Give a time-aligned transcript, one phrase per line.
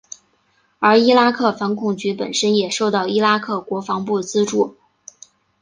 [0.79, 4.75] 而伊拉克反恐局本身也受到伊拉克国防部资助。